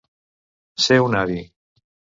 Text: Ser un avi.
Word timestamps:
Ser 0.87 0.99
un 1.11 1.19
avi. 1.21 1.39